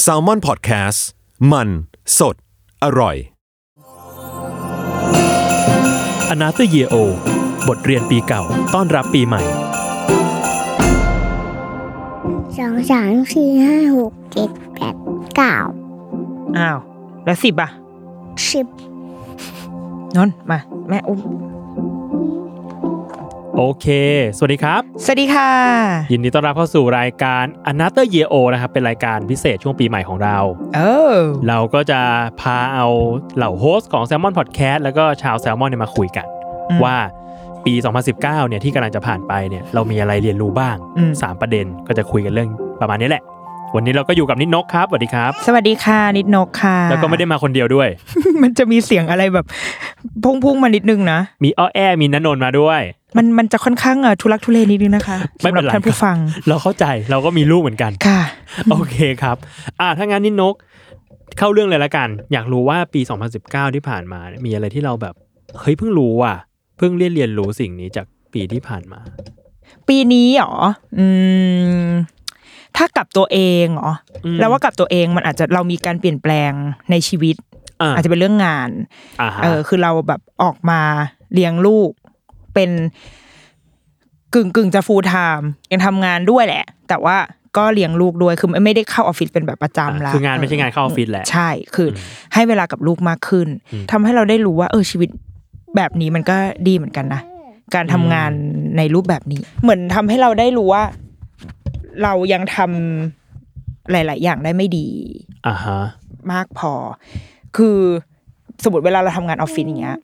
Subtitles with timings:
[0.00, 1.06] แซลมอนพอดแคสต์
[1.52, 1.68] มัน
[2.18, 2.34] สด
[2.84, 3.16] อร่อย
[6.30, 6.96] อนาเตอร์เยโอ
[7.68, 8.42] บทเรียนปีเก่า
[8.74, 9.42] ต้อนรับปีใหม่
[12.56, 14.94] สองสามสี่ห้าหกเจ็ดแปด
[15.36, 15.56] เก้า
[16.58, 16.78] อ้าว
[17.24, 17.70] แล้วสิบอะ
[18.52, 18.66] สิบ
[20.16, 20.58] นนท์มา
[20.88, 21.20] แม่อุ้ม
[23.58, 23.86] โอเค
[24.36, 25.50] สวัสดีครับ สวัสดีค่ะ
[26.12, 30.36] ยินดีต้อนรับเข้าสู่รายการ a n o t h e r Year O นะครับ เป็นรายการพิเศษช่วงปีใหม่ของเรา
[30.76, 30.80] เอ
[31.14, 31.16] อ
[31.48, 32.00] เราก็จะ
[32.40, 32.86] พาเอา
[33.36, 36.26] เหล่าโฮสต์ของ Salmon Podcast แล้วก็ชาว Salmon เนี่ยมาคุยกัน
[36.70, 36.96] อืมว่า
[37.64, 37.74] ปี
[38.06, 42.48] 2019 เนี่ยที่กำลังจะผ่านไปเนี่ยเรามีอะไรเรียนรู้บ้างอืม3ประเด็นก็จะคุยกันเรื่อง
[42.80, 43.24] ประมาณนี้แหละ
[43.74, 47.88] วันนี้เราก็อยู่กับนิดนกครับสวัสดีครับ สวัสดีค่ะนิดนกค่ะ แล้วก็ไม่ได้มาคนเดียวด้วย
[48.42, 49.46] มันจะมีเสียงอะไรแบบ
[50.24, 52.80] พุ่งๆมานิดนึงนะ มีอ้อแอมีนันนนท์มาด้วย
[53.16, 56.16] มันมันจะค่อนข้างเอ่อทุลักทุเลนิดนึงนะคะไม่สำหเป็รับนไรท่านผู้ฟัง
[56.48, 58.22] เราเข้าใจเราก็มีลูกเหมือนกันค่ะ
[58.70, 59.36] โอเคครับ
[59.80, 60.54] อ่าถ้างั้นนิดนก
[61.38, 63.00] เข้าเรื่องเลยละกัน อยากรู้ว่าปี
[63.38, 65.14] 2019 ที่ผ่านมาเนี่ยมีอะไรที่เราแบบ
[65.60, 66.36] เฮ้ยเพิ่งรู้อะ
[66.78, 69.00] เพิ่งเรียนเรียนรู้สิ่งนี้จากปีที่ผ่านมา
[69.88, 70.54] ปีนี้เหรอ
[70.98, 71.06] อื
[71.86, 71.88] ม
[72.76, 73.92] ถ้ากับตัวเองเหรอ
[74.24, 76.52] อืมแล้วว่ากับตัวเองมันอาจจะเรามีการเปลี่ยนแปลง
[76.90, 77.36] ในชีวิต
[77.80, 78.70] อ่าอาจจะเป็นเรื่องงาน
[79.20, 80.80] อ่าฮะเออ คือเราแบบออกมา
[81.32, 81.90] เลี้ยงลูก
[82.56, 82.70] เป็น
[84.34, 87.16] กึ่งกึ่งจะฟูลไทม์ยังทำงานด้วยแหละ แต่ว่า
[87.56, 91.98] ก็เลี้ยงลูกด้วยคือไม่ได้เข้าออฟฟิศเป็นแบบประจำละคืองานไม่ใช่งานเข้าออฟฟิศแหละใช่คืออ
[92.34, 95.10] ให้เวลากับลูกมากขึ้นอืมทำให้เราได้รู้ว่า เออชีวิต
[95.76, 96.36] แบบนี้มันก็
[96.68, 97.20] ดีเหมือนกันนะ
[97.74, 98.30] การทำงาน
[98.76, 100.84] ในรูปแบบนี้ เหมือนทำให้เราได้รู้ว่า
[102.02, 104.86] เรายังทำหลาย ๆ อย่างได้ไม่ดี
[105.46, 105.80] อ่าฮะ
[106.32, 106.72] มากพอ
[107.56, 107.78] คือ
[108.64, 109.98] สมมติเวลาเราทำงานออฟฟิศอย่างเงี้ย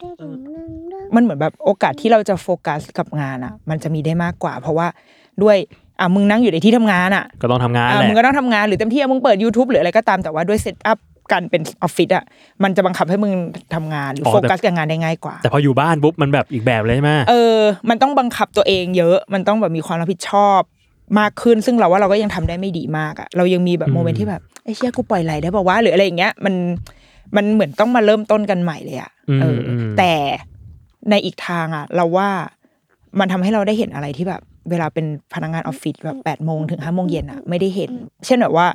[1.14, 4.86] มันเหมือนแบบโอกาสที่เราจะโฟกัสกับงานอะ มันจะมีได้มากกว่า เพราะว่า
[5.42, 5.56] ด้วย
[6.00, 10.98] อะมึงนั่งอยู่ในที่ทำงานอะ ก็ต้องทำงานอะแหละมึงก็ต้องทำงานหรือเต็มที่อะมึงเปิด YouTube หรืออะไรก็ตามแต่ว่าด้วย setup
[11.32, 12.24] การเป็นออฟฟิศอะ
[12.62, 13.32] มันจะบังคับให้มึง
[13.74, 17.58] ทำงานหรืออโฟกัสกับงานได้ง่ายกว่า แต่พออยู่บ้านปุ๊บมันแบบอีกแบบเลยใช่ไหมเออ
[17.90, 20.60] มันต้องบังคับตัวเองเยอะมันต้องแบบมีความรับผิดชอบ
[21.18, 26.54] มากขึ้น ซึ่งเราว่าเราก็ยังทำได้ไม่ดีมากอะเรายังมีแบบโมเมนต์ที่แบบไอ้เชี่ยกูปล่อยไหลได้ป่าวะหรืออะไรอย่างเงี้ยมัน
[27.36, 30.12] มันเหมือนต้องมาเริ่มต้นกันใหม่เลยอะอืมเอออมแต่
[31.10, 32.28] ในอีกทางอะเราว่า
[33.18, 37.90] มันทำให้เราได้เห็นอะไรที่แบบ เวลาเป็นพนักงานออฟฟิศแบบแปดโมงถึงห้าโมงเย็นอะไม่ได้เห็น
[38.26, 38.66] เช่นแบบว่า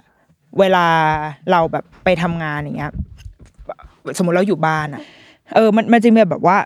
[0.60, 0.86] เวลา
[1.52, 2.92] เราแบบไปทำงานอย่างเงี้ย
[4.18, 5.02] สมมติเราอยู่บ้านอะ
[5.56, 6.58] เออ มันมันจะมีแบบว่า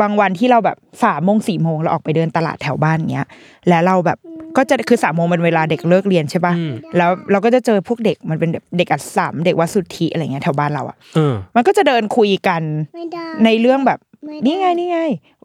[0.00, 3.26] บางวันที่เราแบบสามโมงสี่โมงเราออกไปเดินตลาดแถวบ้านเงี้ย
[3.68, 4.18] แล้วเราแบบ
[4.56, 12.62] ก็จะคือสามโมงเป็นเวลาเด็กเลิกเรียนใช่ปะอืมแล้วเราก็จะเจอพวกเด็กมันเป็นเด็กอัดสามเด็กวัดสุทธิอะไรเงี้ยแถวบ้านเราอะเออมันก็จะเดินคุยกัน
[12.94, 14.13] ไม่ได้ในเรื่องแบบไม่ได้
[14.46, 15.00] นี่ไงนี่ไง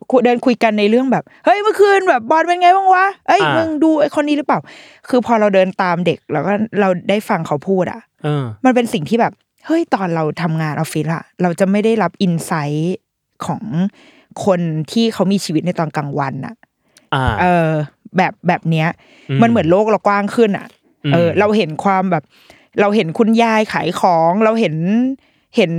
[0.10, 4.60] คุยเดินคุยกันในเรื่องแบบ เฮ้ยเมื่อคืนแบบบอลเป็นไงบ้างวะเอ้ยอ่ามึมึงดูไอ้คนนี้หรือเปล่า
[5.10, 9.34] คือพอเราเดินตามเด็กแล้วก็เราได้ฟังเขาพูดอะเออมันเป็นสิ่งที่แบบ
[9.66, 12.98] เฮ้ยตอนเราทำงานออฟฟิศอะเราจะไม่ได้รับอินไซต์
[13.46, 13.64] ของ
[14.46, 14.60] คน
[14.92, 16.56] ที่เขามีชีวิตในตอนกลางวันอะ
[17.14, 17.70] อ่าเออ
[18.18, 18.88] แบบแบบเนี้ย
[19.30, 20.68] อืมมันเหมือนโลกเรากว้างขึ้นอะ
[21.06, 22.24] อืมเออ เราเห็นความแบบ
[22.82, 24.76] เราเห็นคุณยายขายของ เราเห็น
[25.58, 25.74] เห็น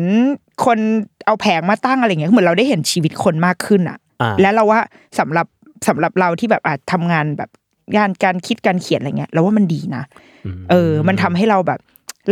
[0.64, 0.78] คน
[1.26, 4.80] เอาแผงมาตั้งอะไรเงี้ยเหมือนเราได้เห็นชีวิตคนมากขึ้นอะอ่าและเราว่า
[5.18, 5.46] สำหรับ
[5.88, 7.50] สำหรับเราที่แบบอาจทำงานแบบ
[7.96, 10.02] งานการคิดการเขียนอะไรเงี้ยเราว่ามันดีนะ
[10.60, 11.80] มเออ มันทำให้เราแบบ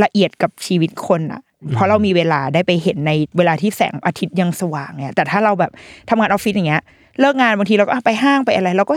[0.02, 1.40] ละเอียดกับชีวิตคนอะ
[1.74, 5.72] เพราะเรามีเวลาได้ไปเห็นในเวลาที่แสงอาทิตย์ยังสว่างเนี่ยแต่ถ้าเราแบบ
[6.10, 6.82] ทำงานออฟฟิศอย่างเงี้ย
[7.20, 8.94] เลิกงานบางทีเราก็อะไปห้างไปอะไร เราก็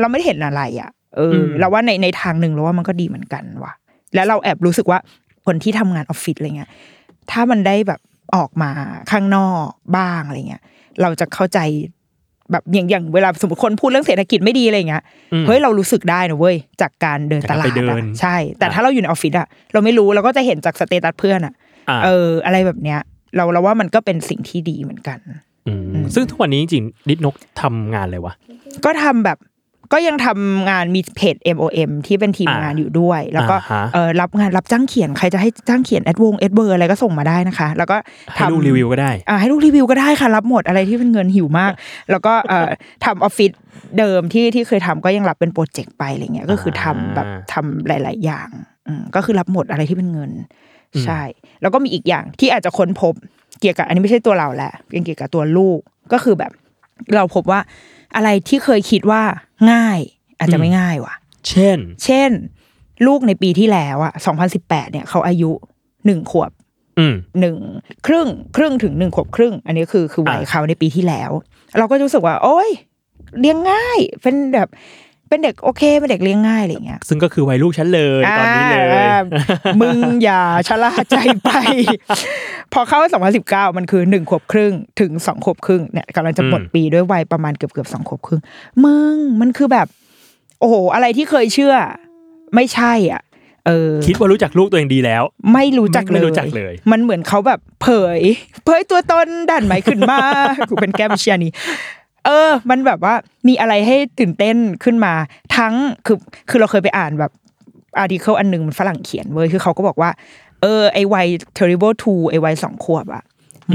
[0.00, 3.72] เราไม่ได้เห็นอะไรอะเอออมเราว่าในในทางหนึ่งเราว่ามันก็ดีเหมือนกันว่ะ
[4.14, 4.98] แล้วเราแอบรู้สึกว่า
[5.46, 6.70] คนที่ทำงานออฟฟิศอะไรเงี้ย
[7.30, 8.00] ถ้ามันได้แบบ
[8.36, 8.70] ออกมา
[9.10, 10.62] ข้างนอกบ้างอะไรเงี้ย
[11.02, 11.58] เราจะเข้าใจ
[12.52, 15.02] แบบอย่างอย่างเวลาสมมติคนพูดเรื่องเศรษฐกิจไม่ดีอะไรเงี้ย
[15.32, 21.54] อืมเฮ้ยเรารู้สึกได้นะเว้ยจากการเดินตลาดจากการไปเดิอะนใช่ แต่อะถ้าเราอยู่ในออฟฟิศอะเราไม่รู้เราก็จะเห็นจาก status เพื่อนอะ
[21.90, 23.00] อ่าเออ อะไรแบบเนี้ย
[23.36, 25.18] เราเราว่ามันก็เป็นสิ่งที่ดีเหมือนกัน
[26.02, 28.34] มซึ่งทุกวันนี้จริงๆนิดนกทำงานอะไรวะ
[28.84, 29.38] ก็ทำแบบ
[29.92, 37.96] ก็ยังทำงานมีเพจ MOM ที่เป็นทีมอ่างงานอยู่ด้วย แล้วก็อ่าฮะเออรับงานรับจ้างเขียนใครจะให้จ้างเขียนแอดวงแอดเวอร์อะไรก็ส่งมาได้นะคะ แล้วก็
[38.34, 41.72] ให้ทำลูกรีวิวก็ได้อ่าให้ลูกรีวิวก็ได้ค่ะ รับหมดอะไรที่เป็นเงินหิวมาก
[42.10, 42.68] แล้วก็เอ่อ
[43.04, 43.52] ทำออฟฟิศ
[43.98, 48.48] เดิมที่ที่เคยทำก็ยังรับเป็นโปรเจกต์ไปอะไรเงี้ยก็คือทำแบบทำหลาย ๆ อย่าง
[48.88, 50.30] อืมก็คือรับหมดอะไรที่เป็นเงิน
[50.94, 51.20] อืมใช่
[51.62, 53.14] แล้วก็มีอีกอย่างที่อาจจะค้นพบ
[53.60, 55.78] เกี่ยวกับอันนี้ไม่ใช่ตัวเราแหละเป็นเกี่ยวกับตัวลูก
[56.12, 56.52] ก็คือแบบ
[57.14, 57.60] เราพบว่า
[58.14, 59.22] อะไรที่เคยคิดว่า
[59.72, 59.98] ง่าย
[60.38, 61.14] อาจจะไม่ง่ายว่ะ
[61.48, 62.30] เช่น เช่น
[63.06, 64.12] ลูกในปีที่แล้วอะ
[64.52, 65.50] 2018เนี่ยเขาอายุ
[66.06, 66.50] หนึ่งขวบ
[66.98, 67.56] อืมหนึ่ง
[68.06, 71.30] ครึ่งครึ่งถึงหนึ่งขวบครึ่ง อันนี้คือคือวัยอ่าเขาในปีที่แล้ว
[71.78, 72.70] เราก็รู้สึกว่า โอ๊ย
[73.40, 74.68] เลี้ยงง่าย เป็นแบบ
[75.28, 79.18] เป็นเด็กโอเคเป็นเด็กเลี้ยงง่ายอะไรอย่างเงี้ยซึ่งก็คือวัยลูกฉันเลยตอนนี้เลยอ่า
[79.80, 81.50] มึงอย่าชะล่าใจไป
[82.72, 82.98] พอเข้า
[83.38, 88.40] 2019 มันคือหนึ่งขวบครึ่งถึงสองขวบครึ่งเนี่ยกำลังจะหมดอืมปีด้วยวัยประมาณเกือบเกือบสองขวบครึ่ง
[88.84, 89.86] มึงมันคือแบบ
[90.60, 91.74] โอ้โหอะไรที่เคยเชื่อ
[92.54, 93.22] ไม่ใช่อะ
[93.66, 95.22] เออคิดว่ารู้จักลูกตัวเองดีแล้ว
[95.52, 97.88] ไม่รู้จักไม่เลยรู้จักเลย มันเหมือนเขาแบบเผ
[98.18, 98.20] ย
[98.64, 100.18] เผยตัวตนดันไหมขึ้นมา
[100.68, 101.52] กูเป็นแก้มเชียร์นี่
[102.24, 103.14] เออ มันแบบว่า
[103.48, 105.12] มีอะไรให้ตื่นเต้นขึ้นมา
[105.56, 105.74] ทั้ง
[106.06, 106.18] คือ
[106.48, 107.32] คือเราเคยไปอ่านแบบ
[107.98, 110.10] อาร์ติเคิลอันหนึ่งมันฝรั่งเขียนเว้ยคือเขาก็บอกว่า
[110.62, 111.26] เออไอวัย
[111.58, 113.24] terrible two ไอวัยสองขวบอะ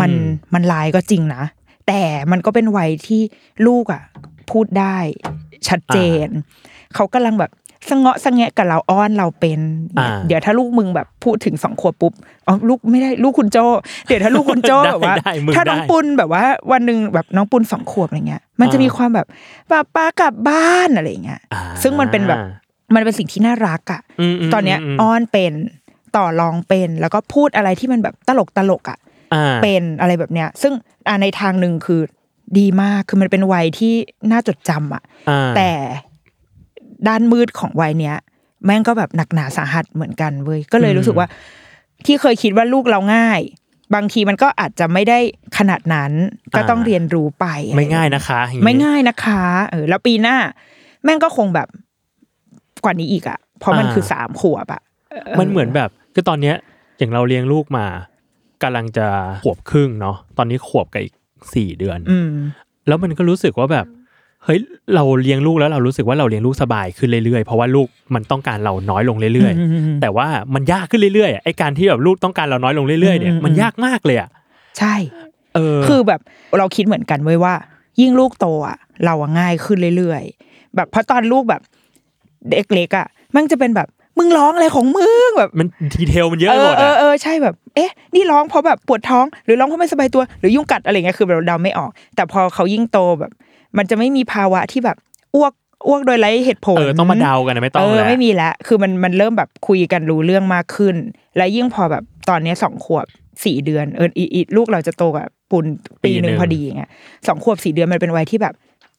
[0.01, 1.43] มันอืมมันลายก็จริงนะ
[1.87, 2.01] แต่
[2.31, 3.21] มันก็เป็นวัยที่
[3.67, 4.03] ลูกอะ
[4.51, 4.97] พูดได้
[5.67, 6.27] ชัดเจน
[6.95, 7.51] เขากำลังแบบ
[7.89, 9.59] สะเงาะสะแงะกับเราอ้อนเราเป็น
[9.97, 12.13] อ่าเดี๋ยวถ้าลูกมึงแบบพูดถึงสองขวบปุ๊บ
[12.47, 13.57] อ๋อลูกไม่ได้ลูกคุณโจ
[14.07, 19.27] เดี๋ยวถ้าลูกคุณโจได้แบบว่าได้มึงถ้าน้องได้ปุณแบบว่า วันหนึ่งแบบน้องปุณสองขวบอะไรเงี้ย มันจะอ่ามีมีความแบบ
[19.69, 22.39] ป้าป้ากลับบ้านอะไรเงี้ยอ่าซึ่งมันเป็นแบบ
[22.95, 24.01] มันเป็นสิ่งที่น่ารักอะ
[24.33, 25.53] มมตอนเนี้ยมอ้อนเป็น
[26.15, 28.97] ต่อรองเป็นแล้วก็พูดอะไรที่มันแบบตลกตลกๆอะ
[29.33, 30.73] อ่าเป็นอะไรแบบเนี้ย ซึ่ง
[31.07, 32.01] อ่าในทางหนึ่งคือ
[32.59, 33.93] ดีมากคือมันเป็นวัยที่
[34.31, 35.69] น่าจดจำอะอ่าแต่
[37.07, 38.17] ด้านมืดของวัยเนี้ย
[38.65, 41.27] แม่งก็แบบหนักหนาสาหัสเหมือนกันเว้ยก็เลยรู้สึกว่า
[42.05, 43.39] ที่เคยคิดว่าลูกเราง่าย
[43.95, 45.19] บางทีมันก็อาจจะไม่ได้
[45.57, 46.11] ขนาดนั้น
[46.55, 49.41] ก็ต้องเรียนรู้ไป ไม่ง่ายนะคะอไม่ง่ายนะคะ
[49.71, 50.37] เออแล้วปีหน้า
[51.03, 51.67] แม่งก็คงแบบ
[52.83, 54.81] กว่านี้อีกอะ เพราะมันคือสามขวบอะ
[55.39, 56.55] มันเหมือนแบบคือตอนเนี้ย
[56.97, 57.85] อย่างเราเลี้ยงลูกมา
[58.63, 59.07] กำลังจะ
[59.43, 61.13] ขวบครึ่งเนาะตอนนี้ขวบกับอีก
[61.55, 62.31] สี่เดือนอืม
[62.87, 63.85] แล้วมันก็รู้สึกว่าแบบ
[64.45, 64.59] เฮ้ย
[64.95, 74.29] เราเลี้ยงลูกแล้วเรารู้สึกว่าเราเลี้ยงลูกสบายขึ้นเรื่อยๆ เพราะว่าลูกมันต้องการเราน้อยลงเรื่อยอืมอืมอืมๆแต่ว่ามันยากขึ้นเรื่อยๆอะไอ้การที่แบบลูกต้องการเราน้อยลงเรื่อยๆเนี่ยอืมมันยากมากเลยอะ
[74.77, 74.95] ใช่
[75.55, 76.19] เออคือแบบ
[76.57, 77.53] เราคิดเหมือนกันเว้ยว่า
[78.01, 81.61] ยิ่งลูกโตอะเราอะง่ายขึ้นเรื่อยๆ แบบเพราะตอนลูกแบบ
[82.49, 83.87] เด็กเล็กอะมันจะเป็นแบบ
[84.17, 93.31] มึงร้องอะไรของมึงแบบมันดีเทลมันเยอะเอไปหมอดเอออะเออใช่แบบ เอ๊ะ นี่ร้องเพราะแบบปวดท้องหรือร้องเพราะไม่สบายตัวหรือยุ่งกัดอะไรเงี้ยคือแบบเราเดาไม่ออก แต่พอเขายิ่งโตแบบ
[93.77, 94.97] มันจะไม่มีภาวะที่แบบ
[95.35, 95.53] อ้วก
[95.87, 100.95] อ้วกโดยไร้เหตุผลเออต้องมาเดากันนะไม่ต้องเออแล้วไม่มีแล้วคือมันมันเริ่มแบบคุยกันรู้เรื่องมากขึ้น
[101.37, 103.05] แล้วยิ่งพอแบบตอนเนี้ยสองขวบ
[103.45, 105.65] สี่เดือนเอออีอีลูกเราจะโตกับปุน
[106.03, 106.91] ปีหนึ่งพอดีอย่างเงี้ย
[107.27, 108.53] สองขวบสี่เดือนมันเป็นวัยที่แบบ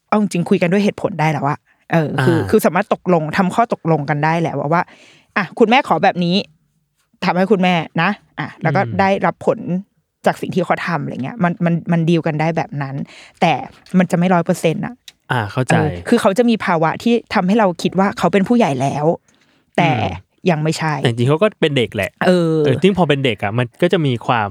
[0.07, 1.59] เอาจริงๆคุยกันด้วยเหตุผลได้แล้วอะ
[1.91, 4.81] เออคืออ่าคือสามารถตกลงทำข้อตกลงกันได้แหละว่าว่า
[5.37, 6.35] อะคุณแม่ขอแบบนี้
[7.25, 8.09] ทำให้คุณแม่นะ
[8.39, 9.59] อะ แล้วก็ได้รับผล
[10.25, 12.95] จากสิ่งที่เขาทำอะไรเงี้ยมันมันมันดีลกันได้แบบนั้น
[13.41, 13.53] แต่
[13.97, 14.95] มันจะไม่ร้อยเปอร์เซ็นต์อะ
[15.31, 19.05] อ่าเข้าใจเออคือเขาจะมีภาวะที่ทำให้เราคิดว่าเขาเป็นผู้ใหญ่แล้ว
[19.77, 24.49] แต่อืมยังไม่ใช่แต่จริงๆเขาก็เป็นเด็กแหละเออเออจริงพอเป็นเด็กอะมันก็จะมีความ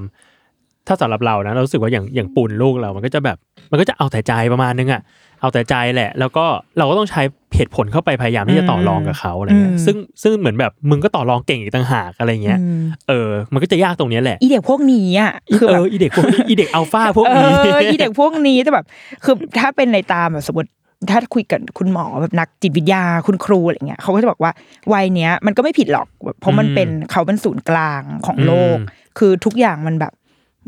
[0.88, 3.36] ถ้าสำหรับเรานะเรารู้สึกว่าอย่างอย่างปุ่นลูกเรา มันก็จะแบบ
[3.70, 5.02] มันก็จะเอาแต่ใจประมาณนึงอะ
[5.40, 6.44] เอาแต่ใจแหละ แล้วก็
[6.78, 7.22] เราก็ต้องใช้
[7.56, 18.86] เหตุผลเข้าไปพยายามที่จะต่อรองกับเขาอะไรเงี้ยอืมซึ่งซึ่งเหมือนแบบมึงก็ต่อรองเก่งอีกต่างหากอะไรเงี้ยอืมเออ มันก็จะยากตรงเนี้ยแหละอีเด็กพวกนี้อะคือเอแบบออีเด็กพวกนี้อีเด็กอัลฟาพวกเอนี้ออีเด็กพวกนี้แต่แบบ
[19.24, 20.70] คือถ้าเป็นในตามแบบสมมติ
[21.10, 24.52] ถ้าคุยกับคุณหมอแบบนักจิตวิทยาคุณครูอะไรเงี้ยเขาก็จะบอกว่า
[24.92, 30.12] วัยเนี้ยมันก็ไม่ผิดหรอกแบบเพราะมันเป็นเขาเป็นศูนย์กลางของโลกอืมคือทุกอย่างมันแบบ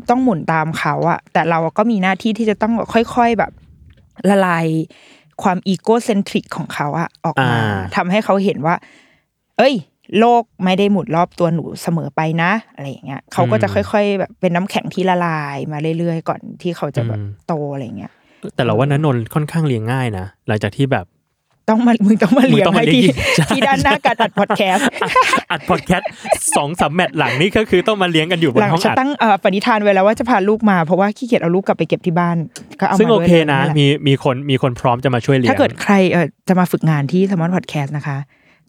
[0.09, 3.51] ต้องหมุนตามเขาอะแต่เราก็มีหน้าที่ที่จะต้องค่อยๆแบบ
[4.29, 4.65] ละลาย
[5.43, 8.75] ความอีโกเซนทริกของเขาอะออกมาอ่าทำให้เขาเห็นว่า
[9.57, 9.75] เอ้ย
[10.19, 18.11] โลกไม่ได้หมุนรอบตัวหนูเสมอไปนะ อะไรอย่างเงี้ยเขาก็จะค่อยๆแบบเป็นน้ำแข็งที่ละลายมาเรื่อยๆ ก่อนที่เขาจะแบบโตอะไรเงี้ย
[18.55, 21.05] แต่เราว่านันนนท์ค่อนข้างเลี้ยงง่ายนะหลังจากที่แบบ
[21.69, 24.85] ต้องมามึงต้องมาเลี้ยงมึงต้องมาให้ที่เลี้ยงใช่ที่ด้านหน้าการอัดพอดแคสต์
[25.51, 26.07] อัดพอดแคสต์
[26.55, 32.37] สองสามแมตช์หลังนี่ก็คือต้องมาเลี้ยงกันอยู่บหนลังห้องฉันอัดตั้งเอ่อปณิธานไว้แล้วว่าจะพาลูกมาเพราะว่าขี้เกียจเอาลูกกลับไปเก็บที่บ้าน
[32.79, 38.17] ก็เอามาซึ่งโอเคด้วยลยนะแหลมีมีคนมีคนพร้อมจะมาช่วยเลี้ยงถ้าเกิดใครเออจะมาฝึกงานที่ Salmon Podcast นะคะ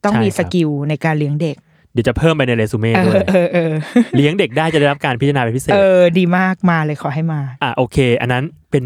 [0.04, 1.56] ต้องใช่มีครับ skill ในการเลี้ยงเด็ก
[1.92, 3.72] เดี๋ยวจะเพิ่มไปในเรซูเม่เอด้วอยเออเออ
[4.16, 8.84] เลี้ยงเด็กได้จะได้รับการพิจารณาเป็นพิเศษเออดีมากมาเลยขอให้มา อะโอเค อันนั้นเป็น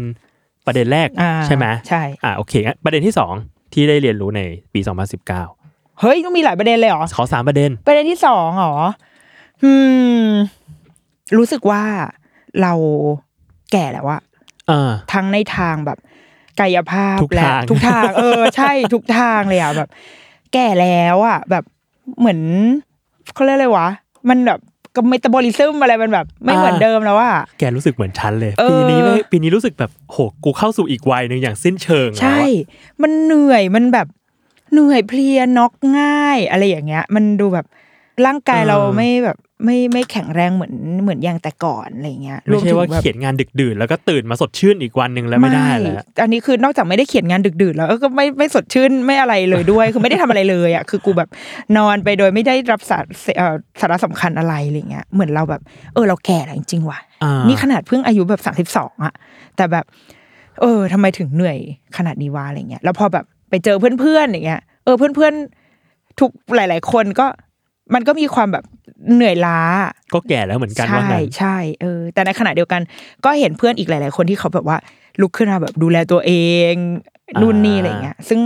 [0.65, 3.33] ประเด็นแรกอ่าใช่ไหมใช่อะโอเคงั้นประเด็นที่สอง
[3.73, 4.41] ที่ได้เรียนรู้ใน
[4.73, 4.79] ปี
[5.39, 8.75] 2019 เฮ้ยต้องมีหลายประเด็นเลยเหรอ ขอสามประเด็น ประเด็นที่สองเหรอ
[9.63, 9.71] อื
[10.23, 10.27] ม
[11.37, 11.83] รู้สึกว่า
[12.61, 12.73] เรา
[13.71, 14.21] แก่แล้วอะ
[14.69, 15.97] อ่าทั้งในทางแบบ
[16.59, 19.89] กายภาพทุกและทางทุกทาง เออ ใช่ทุกทางเลยอะแบบ
[20.53, 21.63] แก่แล้วอะแบบ
[22.19, 22.39] เหมือน
[23.33, 23.87] เขาเรียกอะไรวะ
[24.29, 24.59] มันแบบ
[24.99, 34.07] กับเมตาบอลิซึมอะไรมันแบบ ไม่เหมือนเดิมแล้วอะแกรู้สึกเหมือนฉันเลยเออปีนี้ไม่ปีนี้รู้สึกแบบโหกูเข้าสู่อีกวัยหนึ่งอย่างสิ้นเชิงแล้วใช่อะมันเหนื่อยมันแบบ
[34.71, 37.65] เหนื่อยเพลียน็อกง่าย อะไรอย่างเงี้ย มันดูแบบ
[38.25, 40.73] ร่างกายเออเราไม่แบบ ไม่ไม่แข็งแรงเหมือน
[41.03, 51.29] เหมือนอย่างแต่ก่อนอะไรเงี้ยไม่ใช่ว่าแบบเขียนงานดึกดื่นแล้วก็ตื่นมาสดชื่นอีกวันหนึ่งแล้วไม่ได้แล้วอันนี้คือนอกจากไม่ได้เขียนงานดึกดื่นแล้วเออก็ไม่ไม่สดชื่นไม่อะไรเลยด้วย คือไม่ได้ทำอะไรเลยอะคือกูแบบ
[51.77, 53.05] นอนไปโดยไม่ได้รับสาร
[53.37, 55.61] เอ่อสาระสำคัญอะไรอะไรเงี้ยเหมือนเราแบบ
[55.93, 59.13] เออเราแก่แล้วจริงๆว่ะอ่านี่ขนาดเพิ่งอายุแบบสามสิบสองอะ
[59.55, 59.85] แต่แบบ
[60.61, 61.57] เออทำไมถึงเหนื่อย
[61.97, 67.27] ขนาดนี้วะอะไรเงี้ยแล้วพอแบบไปเจอเพื่อนๆอย่างเงี้ยเออเพื่อนๆทุกหลาย ๆ คนก็
[67.93, 68.63] มันก็มีความแบบ
[69.13, 69.59] เหนื่อยล้า
[70.13, 72.81] ก็แก่แล้วเหมือนกันว่าใช่งั้นใช่เออแต่ในขณะเดียวกัน
[73.25, 74.77] ก็เห็นเพื่อนอีกหลาย ๆ คนที่เขาแบบว่า
[75.21, 76.33] ลุกขึ้นมาแบบดูแลตัวเอ
[76.71, 76.73] ง
[77.41, 78.39] นู่นนี่อะไรเงี้ย ซึ่ง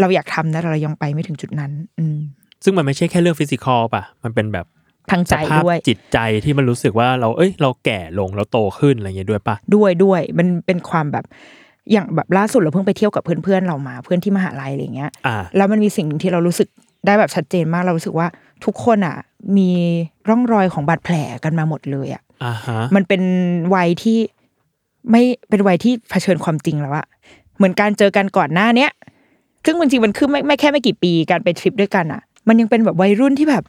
[0.00, 2.18] เราอยากทำนะแต่เรายังไปไม่ถึงจุดนั้น อืม
[2.64, 4.66] ซึ่งมันไม่ใช่แค่เรื่องฟิสิกอลป่ะ มันเป็นแบบ
[5.10, 11.24] ทางสใจภาพด้วยจิตใจที่มันรู้สึกว่าเราเอ้ย เราแก่ลงเราโตขึ้นอะไรเงี้ยด้วยป่ะด้วยด้วย มันเป็นความแบบ
[11.92, 16.68] อย่างแบบล่าสุดเราเพิ่งไปเที่ยวกับเพื่อนๆเรามาเพื่อนที่มหาลัยอะไรเงี้ยอ่าแล้วมันมีสิ่งหนึ่งที่เรารู้สึก
[17.06, 18.26] ได้แบบชัดเจนมากเรารู้สึกว่า
[18.64, 19.16] ทุกคนอะ
[19.56, 19.70] มี
[20.28, 23.22] ร่องรอยของบาดแผลกันมาหมดเลยอะอ่าฮะมันเป็น
[23.74, 24.18] วัยที่
[25.10, 27.06] ไม่เป็นวัยที่เผชิญความจริงแล้วอะ
[27.56, 28.90] เหมือนการเจอกันก่อนหน้าเนี้ย
[29.64, 33.64] ซึ่งจริงๆมันคือไม่ไม่แค่ไม่กี่ปีการไปทริปด้วยกันอะ มันยังเป็นแบบวัยรุ่นที่แบบ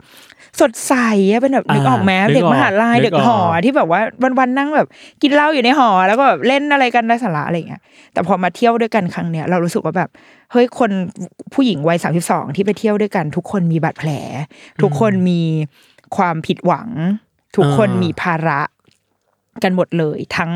[0.61, 0.93] สดใส
[1.31, 4.01] อะเป็นแบบนึกออกไหมอ่านึกออกเด็กมหาลัยนึกออกเด็กหอที่แบบว่า
[4.39, 4.87] วันๆนั่งแบบ
[5.21, 7.81] กินเหล้าอยู่ในหอ แล้วก็แบบเล่นอะไรกันไร้สาระอะไรอย่างเงี้ย
[8.13, 10.09] แต่พอมาเที่ยวด้วยกันครั้งเนี้ยเรารู้สึกว่าแบบ
[10.51, 10.91] เฮ้ยคน
[11.53, 14.09] ผู้หญิงวัยสามสิบสองที่ไปเที่ยวด้วยกัน ทุกคนมีบาดแผล
[14.81, 15.41] ทุกคนมี
[16.17, 16.87] ความผิดหวัง
[17.55, 18.59] ทุกคนมีภาระ
[19.63, 20.51] กันหมดเลย ทั้ง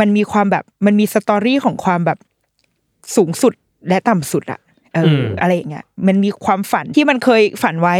[0.00, 2.18] มันมีความแบบมันมีสตอรี่ของความแบบ
[3.16, 3.54] สูงสุด
[3.88, 4.60] และต่ำสุดอะ
[4.96, 7.96] เออออะไรอย่างเงี้ยมันมีความฝันที่มันเคยฝันไว้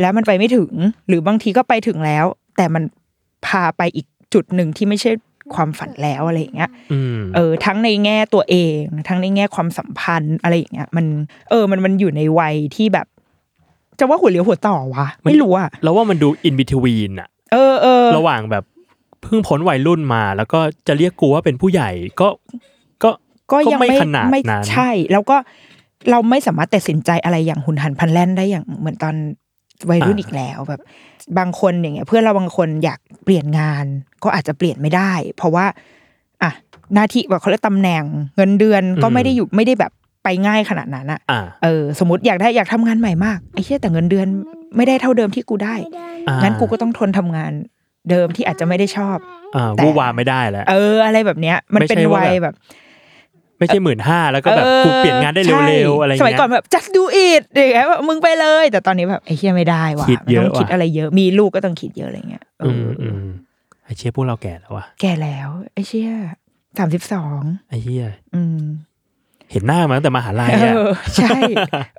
[0.00, 0.72] แล้วมันไปไม่ถึง
[1.08, 2.24] หรือบางทีก็ไปถึงแล้ว
[2.56, 2.82] แต่มัน
[3.46, 5.10] พาไปอีกจุดหนึ่งที่ไม่ใช่
[5.54, 11.06] ความฝันแล้วอะไรอย่างเงี้ยอืมเออ ทั้งในแง่ตัวเอง ทั้งในแง่ความสัมพันธ์อะไรอย่างเงี้ย มัน
[11.50, 13.06] เออ มันมันอยู่ในวัยที่แบบ
[13.98, 18.64] จะว่าหัวเลี้ยวหัวต่อวะไม่รู้อะแล้วว่ามันดูอินบิทวีนอะเออเออระหว่างแบบ
[19.22, 22.28] เพิ่งพ้นวัยรุ่นมา แล้วก็จะเรียกกูว่าเป็นผู้ใหญ่ก็
[23.02, 23.10] ก็
[23.52, 25.36] ก็ยังไม่ไม่ขนาดไม่นั้นใช่ แล้วก็
[26.10, 29.14] เราไม่สามารถตัดสินใจอะไรอย่างหุนหันพลันแล่นได้อย่างเหมือนตอน
[29.90, 30.80] วัยรุ่นอีกแล้วแบบ
[31.38, 33.84] บางคนอย่างเงี้ย เพื่อนเราบางคนอยากเปลี่ยนงาน
[34.22, 35.66] ก็อาจจะเปลี่ยนไม่ได้ เพราะว่า
[36.42, 36.50] อะ
[36.94, 38.04] หน้าที่แบบเขาเรียกตำแหน่ง
[38.36, 39.92] เงินเดือนก็ไม่ได้อยู่ไม่ได้แบบ
[40.24, 44.26] ไปง่ายขนาดนั้นอะอ่าเออ สมมติอยากได้อยากทำงานใหม่มากไอ้เชี่ยแต่เงินเดือน
[44.76, 45.74] ไม่ได้เท่าเดิมที่กูได้
[46.28, 47.52] อ่างั้นกูก็ต้องทนทำงาน
[48.10, 49.16] เดิมที่อาจจะไม่ได้ชอบ
[49.56, 52.54] อ่าแต่วูวามไม่ได้แล้วเออ อะไรแบบเนี้ย มันเป็นไม่ใช่ว่าวัยแบบ
[53.58, 63.26] ไม่ใช่หมื่นห้าแล้วก็แบบกูเปลี่ยนงานได้เร็วๆอะไรสมัยเงี้ยก่อนแบบ just do it อย่างเงี้ยแบบมึงไปเลย แต่ตอนนี้แบบไอ้เชี่ยไม่ได้ว่ะคิดเยอะมันต้องคิดว่ะอะไรเยอะมีลูกก็ต้องคิดเยอะอะไรเงี้ยเออือมออืม
[63.84, 66.10] ไอเชี่ยพวกเราแก่แล้ววะแก่แล้วไอ้เชี่ย
[66.78, 68.62] สามสิบสองไอเฮียอืม
[69.52, 71.38] เห็นหน้ามาตั้งแต่มหาลัยเออะอใช่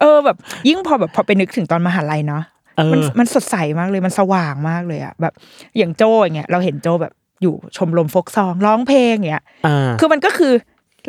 [0.01, 2.43] เออแบบ ยิ่งพอแบบพอไปนึกถึงตอนมหาลัยเนาะ
[2.77, 5.33] เอมันอมันสดใสมากเลยมันสว่างมากเลยอะแบบ
[5.77, 10.53] อย่างโจอย่างเงี้ยเราเห็นโจแบบอยู่ชมรมโฟกซองร้องเพลงอย่างเงี้ยอ่าคือมันก็คือ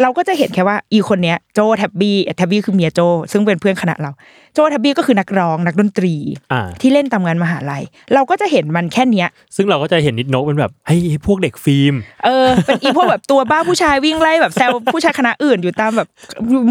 [0.02, 3.00] เราก็จะเห็นแค่ว่าอีคนเนี้ยโจแท็บบี้แท็บบี้คือเมียโจ
[3.32, 4.10] ซึ่งเป็นเพื่อนคณะเรา
[4.54, 6.14] โจแท็บบี้ก็คือนักร้องนักดนตรี
[6.52, 7.82] อ่าที่เล่นตามงานมหาลัย
[8.14, 16.08] เราก็จะเห็นมันแค่เนี้ย ซึ่งเราก็จะเห็นนิดนกเป็นแบบไอ้ยพวกเด็กฟิล์มเออเป็นอีพวกแบบตัวบ้าผู้ชายวิ่งไล่แบบแซวผู้ชายคณะอื่นอยู่ตามแบบ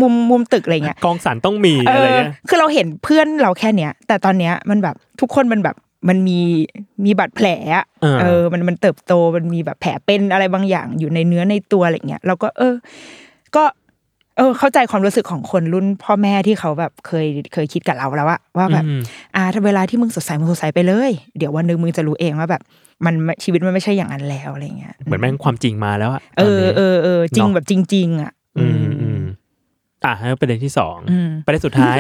[0.02, 5.76] มุมมุมตึกอะไรเงี้ยกองสารต้องมีเออะไรอเงี้ยคือเราเห็นเพื่อนเราแค่เนี้ยแต่ตอนเนี้ยมันแบบทุกคนมันแบบ
[6.08, 6.40] มันมี
[7.06, 12.76] มีบาดแผลอะเออเออ มันมันเติบโตมันมีแบบแผลเป็นอะไรบางอย่างอยู่ในเนื้อในตัวอะไรเงี้ยเราก็ เออ
[13.56, 13.64] ก็
[14.38, 19.02] เออ เข้าใจความรู้สึกของคนรุ่นพ่อแม่ที่เขาแบบเคยเคยคิดกับเราแล้วอะว่าแบบอืม
[19.36, 22.62] อ่าถ้าเวลาที่มึงสดใสมึงสดใสไปเลย เดี๋ยววันหนึ่งมึงจะรู้เองว่าแบบ
[23.06, 28.85] มันไม่ชีวิตมันไม่ใช่อย่างนั้นแล้วอะไรเงี้ยเหมือนแม่งความจริงมาแล้วอะเอตนอนี้เออเออจริงเนาะแบบจริง ๆอะอืม
[30.06, 31.98] อืมอะแล้วประเด็นที่สองอืมประเด็นสุดท้าย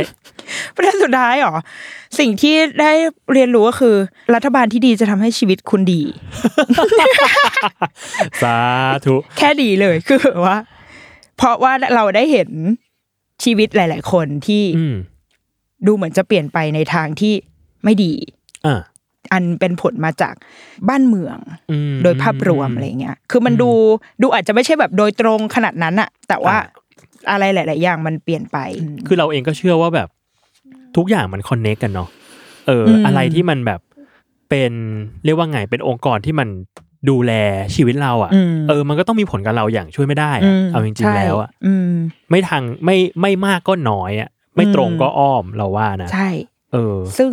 [0.75, 1.55] ประเด็นสุดท้ายเหรอ
[2.19, 2.91] สิ่งที่ได้
[3.33, 3.95] เรียนรู้ก็คือ
[4.35, 6.01] รัฐบาลที่ดีจะทำให้ชีวิตคุณดี
[8.43, 8.57] สา
[9.05, 10.57] ธุ แค่ดีเลยคือแบบว่า
[11.37, 12.49] เพราะว่าเราได้เห็น
[13.43, 14.95] ชีวิตหลาย ๆ คนที่อืม
[15.87, 17.33] ดูเหมือนจะเปลี่ยนไปในทางที่
[17.83, 18.13] ไม่ดี
[18.65, 18.81] อ่า
[19.33, 20.33] อันเป็นผลมาจาก
[20.89, 21.37] บ้านเมือง
[21.71, 23.69] อืมโดยภาพรวมอะไรเงี้ย คือมันดู
[24.21, 26.55] ดูอาจจะไม่ใช่แบบโดยตรงขนาดนั้นอะแต่ว่า
[27.27, 28.57] อ่าอะไรหลาย ๆ อย่างมันเปลี่ยนไป
[29.07, 30.07] คือเราเองก็เชื่อว่าแบบ
[30.97, 32.09] ทุกอย่างมันคอนเน c กกันเนาะ
[32.67, 33.79] เอออมอะไรที่มันแบบ
[34.49, 34.73] เป็น
[35.25, 36.49] เรียกว่าไงเป็นองค์กรที่มัน
[37.09, 37.31] ดูแล
[37.75, 41.89] ชีวิตเราอะ่ะอืมเออ มันก็ต้องมีผลกับเราอย่างช่วยไม่ได้อะมเอาจริงใช่ๆแล้วอะ่ะอืม
[42.29, 46.29] ไม่ทางไม่ไม่มากก็น้อยอะ่ะไม่ตรงอืมก็อ้อมเราว่านะใช่
[46.73, 47.31] เออ ซึ่ง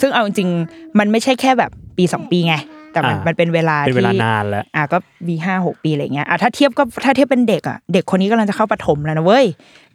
[0.00, 2.54] ซึ่งเอาจริงๆมันไม่ใช่แค่แบบปีสองปีไง
[2.96, 4.98] แต่มันอ่ามัมันเป็นเวลาเป็นเวลาที่นานแล้วอะก็
[5.28, 9.46] มีห้าหกปีอะไรเงี้ยอะถ้าเทียบก็ถ้าเทียบเป็นเด็กอะเด็กคนนี้กำลังจะเข้าประถมแล้วนะเว้ย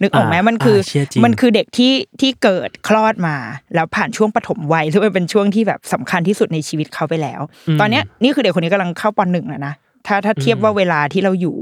[0.02, 3.36] นึกออกไหมอ่ามันคืออ่าเชี่ยจริงมันคือเด็กที่ที่เกิดคลอดมา
[3.76, 7.42] แล้วผ่านช่วงปฐมวัยซึ่งมันเป็นช่วงที่แบบสำคัญที่สุดในชีวิตเขาไปแล้ว
[7.80, 9.74] ตอนเนี้ยนี่คือเด็กคนนี้กำลังเข้าปหนึ่งแล้วนะ
[10.08, 11.56] ถ้าถ้าเทียบว่าเวลาที่เราอยู่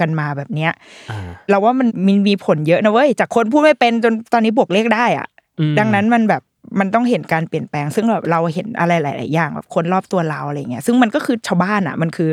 [0.00, 0.72] กันมาแบบเนี้ย
[1.10, 5.26] อ่าเราว่ามันมีมีผลเยอะนะเว้ยจากคนพูดไม่เป็นจนตอนนี้บวกเลขได้อะ
[5.60, 6.42] อืมดังนั้นมันแบบ
[6.78, 12.30] มันต้องเห็นการเปลี่ยนแปลง ซึ่งแบบเราเห็นอะไรหลาย ๆ อย่างแบบคนรอบตัวเราอะไรเงี้ยซึ่งมันก็คือชาวบ้านอะ มันคือ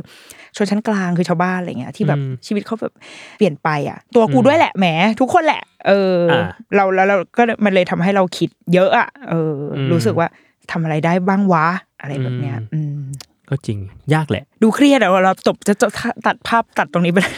[0.55, 2.93] ชนชั้นกลางคือชาวบ้านอะไรเงี้ยที่แบบอืมชีวิตเขาแบบ
[3.37, 4.85] เปลี่ยนไปอะ ตัวกูอืมด้วยแหละแหม
[5.21, 10.27] ทุกคนแหละ เอออาเราแล้วเราก็มันเลยทำให้เราคิดเยอะอะเอออมรู้สึกว่า
[10.71, 11.67] ทำอะไรได้บ้างวะ
[12.01, 13.01] อะไรแบบเนี้ยอืมอืม
[13.49, 13.79] ก็จริง
[14.13, 15.87] ยากแหละ ดูเครียดอะเราจบจะจะ
[16.25, 17.35] ตัดภาพตัดตรงนี้ไปเลย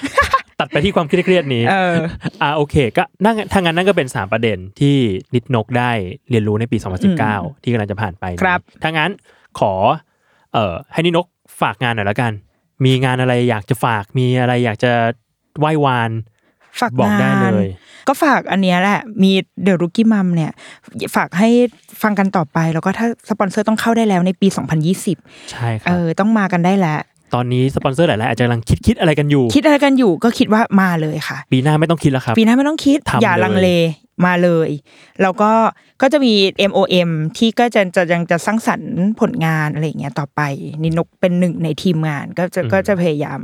[0.62, 1.96] ตัดไปที่ความเครียดๆนี้เออ
[2.42, 4.98] อ่าโอเค ก็นั่งถ้างั้นนั่นก็เป็นสามประเด็นที่
[5.36, 5.92] นิดนกได้
[6.30, 6.78] เรียนรู้ในปี
[7.20, 9.12] 2019 ที่กำลังจะผ่านไปนี้ครับถ้างั้น
[9.60, 9.74] ขอ
[10.54, 11.26] เอ่อให้นิดนก
[11.62, 12.32] ฝากงานหน่อยแล้วกัน
[12.86, 14.92] มีงานอะไรอยากจะฝากมีอะไรอยากจะ
[15.60, 16.12] ไหว้วาน
[16.80, 17.70] ฝากบอกได้งานเลย
[18.08, 19.32] ก็ฝากอันเนี้ยแหละ มี
[19.64, 20.52] เดอะรุกี้มัมเนี่ย
[21.16, 21.50] ฝากให้
[22.02, 24.48] ฟังกันต่อไป แล้วก็ถ้าสปอนเซอร์ต้องเข้าได้แล้วในปี
[25.00, 27.00] 2020 ใช่คเอรับอต้องมากันได้แล้ว
[27.34, 33.70] ตอนนี้สปอนเซอร์หลายๆอาจจะกำลังคิดคิดอะไรกันอยู่ คิดอะไรกันอยู่ก็คิดว่ามาเลยค่ะ ปีหน้าไม่ต้องคิดแล้วครับ ปีหน้าไม่ต้องคิดทำอย่าเลยลังเล
[34.26, 34.70] มาเลย
[35.22, 35.52] แล้วก็
[36.02, 36.34] ก็จะมี
[36.72, 40.42] MOM ที่ก็จะจะยังจะสร้างสรรค์ผลงานอะไรอย่างเงี้ยต่อไป
[40.84, 43.40] นินกเป็นหนึ่งในทีมงานก็จะก็จะพยายาม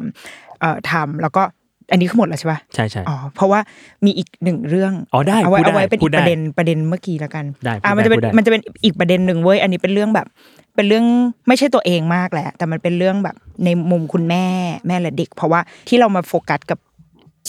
[0.60, 1.44] เอ่อทำแล้วก็
[1.91, 3.60] อันนี้คือหมดแล้วใช่ปะใช่ใช่อ๋อเพราะว่า
[4.06, 10.27] มีอีกหนึ่งเรื่องอ๋อได้เอาไว้พูดได้เอาไว้เป็นพูอีดกได้ประเด็นประเด็นเมื่อกี้แล้วกันได้อ่าพูดมันจะเป็นได้พูดได้มันจะเป็นอีกประเด็นหนึ่งเว้ยอันนี้เป็นเรื่องแบบ
[10.75, 11.06] เป็นเรื่อง
[11.48, 14.46] ไม่ใช่ตัวเองมากแหละ แต่มันเป็นเรื่องแบบในมุมคุณแม่
[14.88, 16.79] แม่และเด็ก เพราะว่าที่เรามาโฟกัสกับ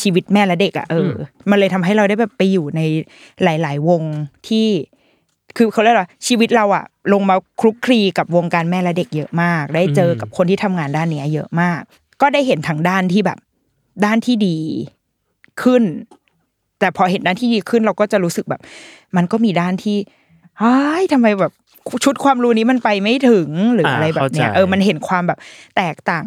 [0.01, 1.19] ชีวิตแม่และเด็กอะเอออ
[1.51, 2.81] มันเลยทำให้เราได้แบบไปอยู่ใน
[3.43, 4.03] หลาย ๆ วง
[4.49, 4.67] ที่
[5.57, 11.81] คือเขาเรียกว่าชีวิตเราอะลงมาคลุกคลีกับวงการแม่และเด็กเยอะมาก ได้เจอกับคนที่ทำงานด้านเนี้ยเยอะมาก
[12.21, 13.39] ก็ได้เห็นทางด้านที่แบบ
[14.05, 14.59] ด้านที่ดี
[15.63, 15.83] ขึ้น
[16.79, 18.61] แต่พอเห็นด้านที่ดีขึ้นเราก็จะรู้สึกแบบ
[19.17, 19.97] มันก็มีด้านที่
[20.59, 21.53] เฮ้ยทำไมแบบ
[22.05, 25.39] ชุดความรู้นี้มันไปไม่ถึงหรืออ่าอะไรแบบเนี้ยเข้าใจเออมันเห็นความแบบ
[25.77, 26.27] แตกต่าง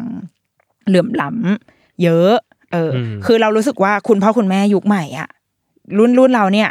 [0.86, 2.32] เหลื่อมล้ำเยอะ
[2.72, 5.28] เอออมคือเรารู้สึกว่าคุณพ่อคุณแม่ยุคใหม่อะ
[5.98, 6.68] รุ่นรุ่นเราเนี่ย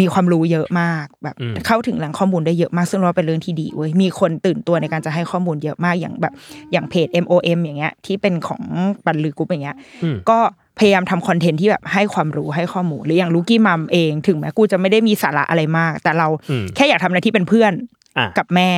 [0.00, 6.32] มีความรู้เยอะมากแบบอืมเข้าถึงแหล่งข้อมูลได้เยอะมาก ซึ่งเราว่าเป็นเรื่องที่ดีเว้ยมีคนตื่นตัวในการจะให้ข้อมูลเยอะมากอย่างแบบ
[6.72, 8.62] อย่างเพจ MOM อย่างเงี้ย ที่เป็นของ
[9.06, 10.38] บันลือกรุ๊ปอย่างเงี้ยอืมก็
[10.78, 17.72] พยายามทำคอนเทนต์ที่แบบให้ความรู้ให้ข้อมูลหรืออย่างลูกี้มัมเอง ถึงแม้กูจะไม่ได้มีสาระอะไรมาก แต่เราอืมแค่อยากทำหน้าที่เป็นเพื่อน
[18.18, 18.70] อะกับแม่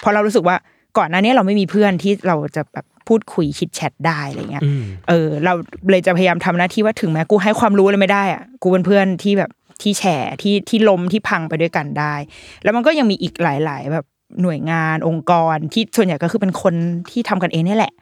[0.00, 0.56] เพราะเรารู้สึกว่า
[0.98, 5.52] ก่อนหน้านี้เราไม่มีเพื่อนที่เราจะแบบพูดคุยคิดแชทได้อะไรเงี้ยอืมเออ เรา
[5.90, 9.50] เลยจะพยายามทำหน้าที่ว่าถึงแม้กูให้ความรู้เลยไม่ได้อะกูเป็นเพื่อนที่แบบ
[9.82, 12.14] ที่แชร์ที่ที่ล้มที่พังไปด้วยกันได้
[12.62, 14.06] แล้วมันก็ยังมีอีกหลาย ๆ แบบ
[14.42, 16.74] หน่วยงานองค์กรที่ส่วนใหญ่ก็คือเป็นคน
[17.10, 17.92] ที่ทำกันเองเนี่ยแหละ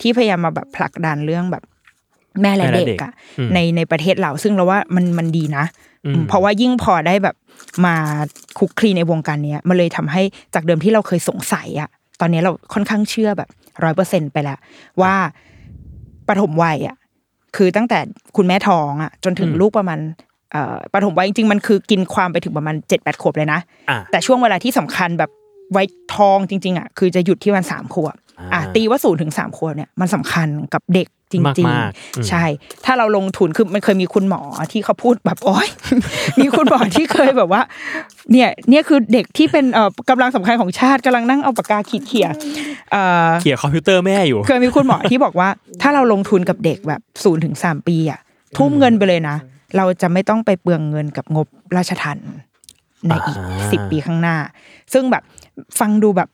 [0.00, 1.62] ที่พยายามมาแบบผลักดันเรื่องแบบ
[2.42, 5.64] แม่และแม่และเด็เด็กกอะอืมในในประเทศเราซึ่งเราว่ามันมันดีนะ
[6.06, 7.36] อืมเพราะว่ายิ่งพอได้แบบ
[7.86, 7.96] มา
[8.58, 10.22] คุกคลีในวงการเนี้ยมันเลยทำให้
[10.54, 11.90] จากเดิมที่เราเคยสงสัยอะ
[12.20, 13.48] ตอนนี้เราค่อนข้างเชื่อแบบ
[13.84, 14.58] ร้อยเปอร์เซ็นไปแล้ว
[15.02, 15.14] ว่า
[16.28, 16.96] ปฐมวัยอะ
[17.56, 17.98] คือตั้งแต่
[18.36, 20.29] คุณแม่ท้องอะจนถึงอืมลูกประมาณเอ่อ
[20.92, 23.60] ปฐมวัยจริงๆมันคือกินความไปถึงประมาณเจ็ดแปดขวบเลยนะ
[23.90, 25.30] อะแต่ช่วงเวลาที่สำคัญแบบ
[25.72, 25.82] ไว้
[26.14, 28.16] ทองจริง ๆอะคือจะหยุดที่วันสามขวบ
[28.52, 31.54] อ่าอะตีว่าศูนย์ถึงสามขวบเนี่ยมันสำคัญกับเด็กจริงมา
[31.88, 32.44] กๆอืมๆใช่
[32.84, 34.40] ถ้าเราลงทุนคือมันเคยมีคุณหมอ
[34.72, 35.68] ที่เขาพูดแบบโอ๊ย
[36.40, 37.62] มีคุณหมอที่เคยแบบว่า
[38.32, 42.28] เนี่ยเนี่ยคือเด็กที่เป็นเอ่อกำลังสำคัญของชาติกำลังนั่งเอาปากกาขีดเขี่ย
[42.92, 45.48] เอ่อเขี่ยคอมพิวเตอร์แม่อยู่ เคยมีคุณหมอที่บอกว่า
[45.82, 48.20] ถ้าเราลงทุนกับเด็กแบบศูนย์ถึงสามปีอะ
[48.56, 49.36] ทุ่มเงินไปเลยนะ
[49.76, 52.32] เราจะไม่ต้องไปเปลืองเงินกับงบราชทัณฑ์
[53.06, 54.36] ในอีกอ่าสิบปีข้างหน้า
[54.92, 55.22] ซึ่งแบบ
[55.78, 56.28] ฟังดูแบบ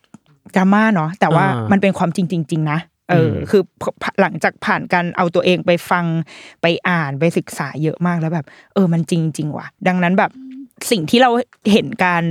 [0.56, 2.78] ดราม่าเนาะแต่ว่าอ่ามัมันเป็นความจริงจริงๆนะ
[3.10, 3.62] เอออมคือ
[4.20, 6.04] หลังจากผ่านการเอาตัวเองไปฟัง
[6.62, 10.30] ไปอ่านไปศึกษาเยอะมากแล้วแบบ เออมันจริงจริงว่ะ ดังนั้นแบบ
[10.90, 11.30] สิ่งที่เรา
[11.72, 12.24] เห็นการ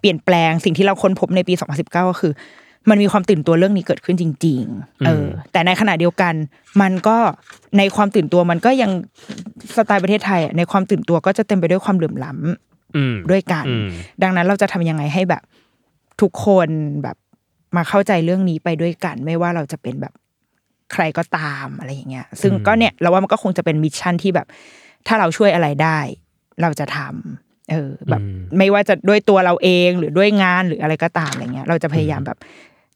[0.00, 2.32] เปลี่ยนแปลงสิ่งที่เราค้นพบในปี 2019 ก็คือ
[2.90, 6.34] มันมีความตื่นตัวเรื่องนี้เกิดขึ้นจริง ๆ เออ แต่ในขณะเดียวกัน
[6.80, 7.16] มันก็
[7.78, 8.90] ในความตื่นตัวมันก็ยัง
[9.76, 13.88] สไตล์ประเทศไทยอะในความตื่นตัวก็จะเต็มไปด้วยความเหลื่อมล้ำอืมด้วยกันอืม
[14.22, 15.42] ดังนั้นเราจะทำยังไงให้แบบ
[16.20, 16.68] ทุกคน
[17.02, 17.16] แบบ
[17.76, 20.12] มาเข้าใจเรื่องนี้ไปด้วยกัน ไม่ว่าเราจะเป็นแบบ
[20.92, 24.46] ใครก็ตามอะไรอย่างเงี้ย ซึ่งก็เนี่ยเราว่ามันก็คงจะเป็นมิชชั่นที่แบบ
[25.06, 25.98] ถ้าเราช่วยอะไรได้
[26.62, 32.38] เราจะทำเออ แบบอืมไม่ว่าจะด้วยตัวเราเองหรือด้วยงานหรืออะไรก็ตามอะไรเงี้ย เราจะพยายามแบบ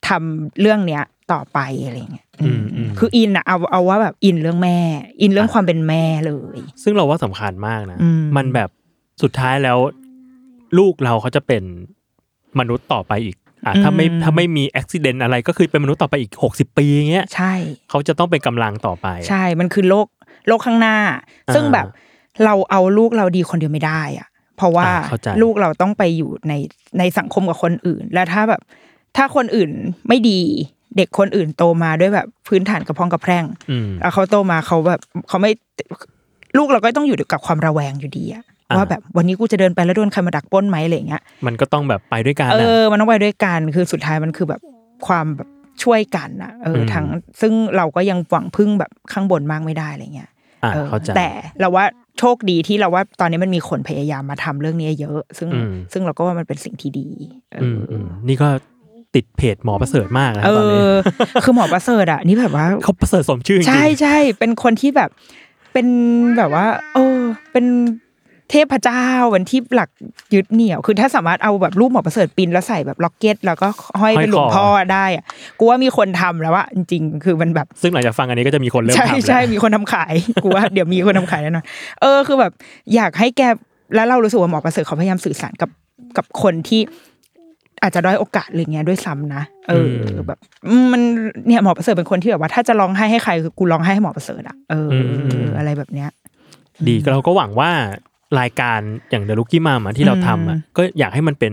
[0.09, 1.03] ทำเรื่องเนี้ย
[1.33, 4.79] ต่อไปอะไรเงี้ยอืมอืมอืมคืออินอะเอาเอาว่าแบบอินเรื่องแม่
[5.21, 8.69] อินเรื่องความเป็นแม่เลย ซึ่งเราว่าสำคัญมากนะอืมมันแบบ
[9.23, 9.79] สุดท้ายแล้ว
[10.79, 11.63] ลูกเราเขาจะเป็น
[12.59, 17.55] มนุษย์ต่อไปอีกอะถ้าไม่อืมถ้าไม่มีอุบิเหตุอะไรก็คือเป็นมนุษย์ต่อไปอีก 60 ปีอย่างเงี้ยใช่
[17.91, 20.07] เขาจะต้องเป็นกำลังต่อไป ใช่ มันคือโลก
[20.49, 20.97] โลกข้างหน้า
[21.49, 21.87] อ่าซึ่งแบบ
[22.45, 26.53] เราเอาลูกเราดีคนเดียวไม่ได้อะเพราะว่าอ่าเข้าใจลูกเราต้องไปอยู่ใน
[26.99, 28.61] ในสังคมกับคนอื่น แล้วถ้าแบบ
[29.17, 29.71] ถ้าคนอื่น
[30.09, 30.41] ไม่ดี
[30.97, 35.51] เด็กคนอื่นโตมาด้วยแบบพื้นฐานกระพองกระแพร่งอืมแล้วเขาโตมาเขาแบบเขาไม่
[36.57, 44.61] ลูกเราก็ต้องอยู่กับความระแวงอยู่ดีอะอ่าว่าแบบวันนี้กูจะเดินไปแล้วโดนใครมาดักปล้นไหมอะไรอย่างเงี้ย มันก็ต้องแบบไปด้วยกันเออะอมันต้องไปด้วยกันคือสุดท้ายมันคือแบบ
[45.07, 45.49] ความแบบ
[45.83, 47.07] ช่วยกันนะเอออมทั้ง
[47.41, 50.31] ซึ่งเราก็ยังหวังพึ่งแบบข้างบนมากไม่ได้อะไรเงี้ย
[50.65, 51.29] อะเออเข้าใจแต่
[51.61, 51.85] เราว่า
[52.19, 57.09] โชคดีที่เราว่าตอนนี้มันมีคนพยายามมาทำเรื่องนี้เยอะ ซึ่งอืมซึ่งเราก็ว่ามันเป็นสิ่งที่ดี
[57.53, 58.49] เอออืมออืมนี่ก็
[59.15, 60.95] ติดเพจหมอประเสริฐมากนะเอตอนนี้อ
[61.45, 65.11] คือหมอประเสริฐอะนี่แบบว่าเขาประเสริฐสมชื่อจริงๆใช่ใช่เป็นคนที่แบบ
[65.73, 65.87] เป็น
[66.39, 67.19] แบบว่าเออ
[67.53, 67.67] เป็น
[68.51, 69.91] เทพเจ้าเป็นที่หลัก
[70.35, 73.69] ยึดเหนี่ยว คือถ้าสามารถเอาแบบรูปหมอประเสริฐปินแล้วใส่แบบล็อกเก็ต แล้วก็
[74.01, 75.25] ห้อยเป็นหลวงพ่อได้อะ
[75.59, 81.65] กูว่ามีคนทำแล้วว่าจริงๆคือมันแบบ ซึ่งหลังจากฟังอันนี้ก็จะมีคนเริ่มใช่ทำแล้วใช่มีคนทำขายกูว่าเดี๋ยวมีคนทำขายแน่นอน
[82.01, 82.53] เออคือแบบ
[82.95, 83.43] อยากให้แก
[83.95, 85.71] แล้วเรารู้สึกว่าหมอประเสริฐเขาพยายามสื่อสารกับ
[86.17, 86.81] กับคนที่
[87.83, 91.03] อาจจะด้อยโอกาสอะไรเงี้ยด้วยซ้ำนะเอออแบบอืมมัน
[91.47, 96.09] เนี่ยหมอประเสริฐเป็นคนที่แบบว่าถ้าจะร้องไห้ให้ใครคือกูร้องไห้ให้หมอประเสริฐอะเออออะไรแบบเนี้ย
[96.87, 97.71] ดีก็เราก็หวังว่า
[98.41, 101.53] รายการอย่างเดลุกี้มาที่เราทำอะอืมก็อยากให้มันเป็น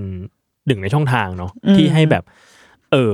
[0.68, 2.24] หนึ่งในช่องทางเนาะอืมที่ให้แบบ
[2.92, 3.14] เออ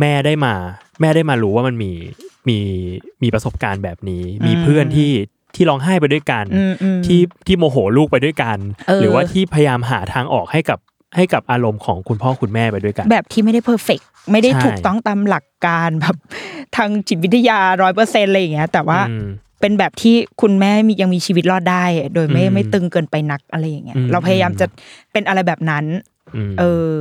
[0.00, 0.54] แม่ได้มา
[1.00, 1.92] แม่ได้มารู้ว่ามันมี
[2.48, 2.58] มี
[3.22, 5.10] มีประสบการณ์แบบนี้ มีเพื่อนที่
[5.54, 10.78] ที่ร้องไห้ไปด้วยกันอืมอืมที่ที่โมโหลูกไปด้วยกันเออหรือว่าที่พยายามหาทางออกให้กับ
[11.16, 16.16] ให้กับอารมณ์ของคุณพ่อคุณแม่ไปด้วยกัน แบบที่ไม่ได้เพอร์เฟกไม่ได้ใช่ถูกต้องตามหลักการแบบ
[16.76, 19.26] ทางจิตวิทยาร้อยเปอร์เซ็นอะไรอย่างเงี้ย แต่ว่าอืม
[19.60, 24.66] เป็นแบบที่คุณแม่มียังมีชีวิตรอดได้ โดยไม่อืมไม่ตึงเกินไปนักอะไรอย่างเงี้ยอืมเราพยายามจะ
[25.12, 25.84] เป็นอะไรแบบนั้น
[26.50, 26.94] มเออ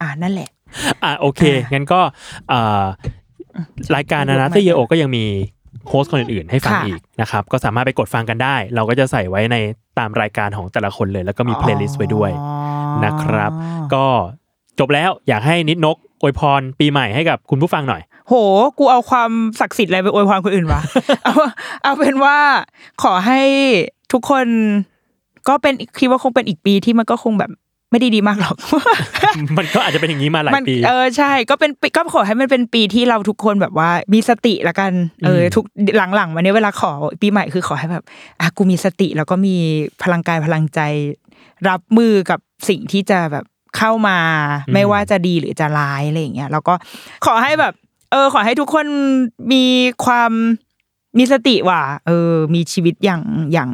[0.00, 0.50] อ่านั่นแหละ
[1.02, 1.40] อะโอเค
[1.72, 2.00] งั้นก็
[2.48, 2.84] เอ่อ
[3.96, 5.24] รายการนานาเตเยโอก็ยังมี
[5.88, 9.56] host คนอื่นๆให้ฟังค่ะอีกนะครับ ก็สามารถไปกดฟังกันได้ เราก็จะใส่ไว้ใน
[9.98, 12.30] ตามรายการของแต่ละคนเลย แล้วก็มี playlist ไว้ด้วย
[13.04, 13.52] นะครับ
[13.94, 14.06] ก็
[14.78, 18.34] จบแล้วอยากให้นิดนกอวยพรปีใหม่ให้กับคุณผู้ฟังหน่อย โห
[18.78, 20.80] กูเอาความศักดิ์สิทธิ์อะไรไปอวยพรคนอื่นวะ
[21.24, 21.34] เอา
[21.82, 22.36] เอาเป็นว่า
[23.02, 23.40] ขอให้
[24.12, 24.46] ทุกคน
[25.48, 27.50] ก็เป็นคิดว่าคงเป็นอีกปีที่มันก็คงแบบ
[27.90, 28.56] ไม่ได้ดีมากหรอก
[29.58, 34.92] มันก็อาจจะเป็นอย่างนี้มาหลายมันปี เออใช่ ก็เป็นปีก็ขอให้มันเป็นปีที่เราทุกคนแบบว่ามีสติละกัน
[35.24, 35.64] เอออมทุก
[36.16, 38.04] หลังๆมาเนี้ยเวลาขอปีใหม่คือขอให้แบบ
[38.40, 39.56] อะกูมีสติแล้วก็มี
[40.02, 40.80] พลังกายพลังใจ
[41.68, 43.44] รับมือกับ สิ่งที่จะแบบ
[43.76, 44.18] เข้ามา
[44.74, 46.74] ไม่ว่าจะดีหรือจะร้ายอะไรอย่างเงี้ยแล้วก็
[47.26, 47.74] ขอให้แบบ
[48.10, 48.86] เออ ขอให้ทุกคน
[49.52, 49.64] มี
[50.04, 50.32] ความ
[51.18, 53.70] มีสติว่ะเออ มีชีวิตอย่างอย่าง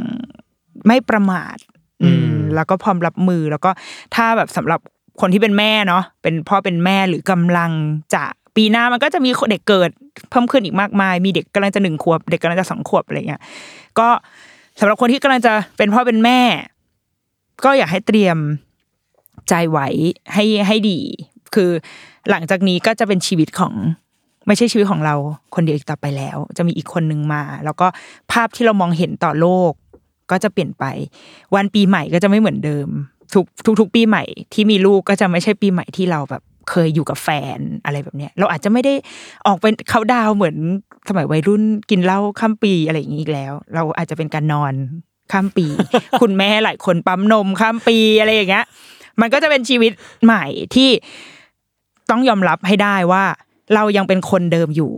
[0.86, 1.56] ไม่ประมาท
[2.02, 3.70] อือืมมแล้วก็พร้อมรับมือแล้วก็
[4.14, 4.80] ถ้าแบบสำหรับ
[5.20, 7.70] คนที่เป็นแม่เนาะเป็นพ่อเป็นแม่หรือกำลัง
[8.14, 8.24] จะ
[8.56, 9.90] ปีหน้ามันก็จะมีเด็กเกิด
[10.30, 13.40] เพิ่มขึ้นอีกมากมาย มีเด็กกำลังจะหนึ่งขวบ เด็กกำลังจะสองขวบอะไรเงี้ย
[13.98, 14.08] ก็
[14.80, 16.40] สำหรับคนที่กำลังจะเป็นพ่อเป็นแม่
[17.64, 18.36] ก็อยากให้เตรียม
[19.48, 19.88] ใจไว้
[20.34, 20.98] ให้ให้ดี
[21.54, 21.70] คือ
[22.30, 23.74] หลังจากนี้ก็จะเป็นชีวิตของ
[24.46, 25.14] ไม่ใช่ชีวิตของเรา
[25.54, 27.86] คนเดียวอีกต่อไปแล้ว จะมีอีกคนนึงมา แล้วก็
[28.32, 29.72] ภาพที่เรามองเห็นต่อโลก
[30.30, 30.84] ก็จะเปลี่ยนไป
[31.54, 32.88] วันปีใหม่ก็จะไม่เหมือนเดิม
[33.34, 38.94] ทุกทุกทุกปีใหม่ที่มีลูกก็จะไม่ใช่ปีใหม่ที่เราแบบเคยอยู่กับแฟนอะไรแบบเนี้ย เราอาจจะไม่ได้
[39.46, 40.56] ออกเป็นเขาดาวเหมือน
[41.08, 44.72] สมัยวัยรุ่นกินเหล้าข้ามปีอะไรอย่างนี้อีกแล้ว เราอาจจะเป็นการนอน
[45.32, 45.66] ข้ามปี
[46.20, 48.64] คุณแม่หลายคนปั๊มนมข้ามปีอะไรอย่างเงี้ย
[49.20, 49.92] มันก็จะเป็นชีวิต
[50.24, 50.90] ใหม่ที่
[52.10, 53.24] ต้องยอมรับให้ได้ว่า
[53.74, 54.92] เรายังเป็นคนเดิมอยู่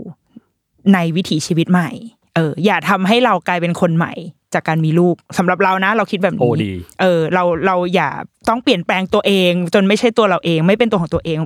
[0.94, 1.90] ในวิถีชีวิตใหม่
[2.36, 4.12] เออ อย่าทำให้เรากลายเป็นคนใหม่
[4.54, 8.08] จากการมีลูกสำหรับเรานะ เราคิดแบบโอ้นี้ดีเออ เราเราอย่า
[8.48, 11.38] ต้องเปลี่ยนแปลงตัวเอง จนไม่ใช่ตัวเราเอง ไม่เป็นตัวของตัวเอง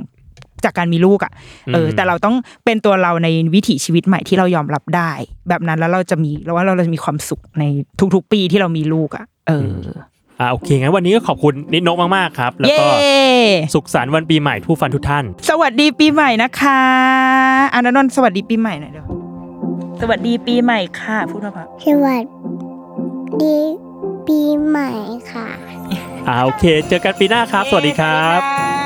[0.65, 1.33] จากการมีลูกอะ
[1.75, 5.11] เอออืมแต่เราต้องเป็นตัวเราในวิถีชีวิตใหม่ที่เรายอมรับได้
[5.49, 7.65] แบบนั้นแล้วเราจะมีเราว่าเราจะมีความสุขใน
[8.15, 9.77] ทุกๆปีที่เรามีลูกอะ เออ
[10.43, 12.87] ออ่าโอเคงั้นวันนี้ก็ขอบคุณนิดนกมากๆครับ แล้วเย้ก็
[13.75, 16.81] สุขสันต์วันปีใหม่ผู้ฟันทุกท่าน สวัสดีปีใหม่นะคะ
[17.75, 19.07] อานนนท์สวัสดีปีใหม่หน่อยเดี๋ยว
[20.01, 22.25] สวัสดีปีใหม่ค่ะ พูดมาพักสวัส
[23.43, 23.59] ดี
[24.27, 24.91] ปีใหม่
[25.33, 25.49] ค่ะ
[26.29, 28.82] อ่าโอเค เจอกันปีหน้าครับ สวัสดีครับบ